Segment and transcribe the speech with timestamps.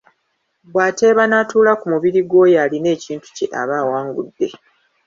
[0.71, 4.47] Bw’ateeba n’atuula ku mubiri gw’oyo alina ekintu kye aba awangudde.